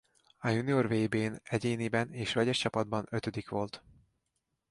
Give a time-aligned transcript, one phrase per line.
[0.37, 3.83] A junior vb-n egyéniben és vegyes csapatban ötödik volt.